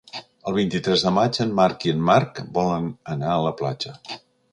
El 0.51 0.53
vint-i-tres 0.53 1.03
de 1.07 1.11
maig 1.17 1.39
en 1.45 1.53
Marc 1.59 1.85
i 1.89 1.93
en 1.97 2.01
Marc 2.07 2.41
volen 2.57 2.87
anar 3.17 3.29
a 3.35 3.45
la 3.49 3.53
platja. 3.61 3.95